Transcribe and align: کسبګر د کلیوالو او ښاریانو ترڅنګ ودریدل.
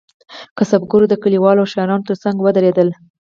کسبګر 0.57 1.01
د 1.09 1.13
کلیوالو 1.23 1.61
او 1.63 1.69
ښاریانو 1.71 2.05
ترڅنګ 2.07 2.37
ودریدل. 2.41 2.89